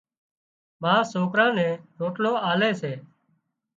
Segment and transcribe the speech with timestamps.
[0.81, 2.93] ما سوڪران نين روٽلا آلي سي